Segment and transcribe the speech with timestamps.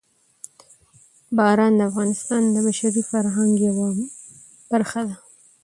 [1.37, 3.87] باران د افغانستان د بشري فرهنګ یوه
[4.71, 5.15] برخه ده.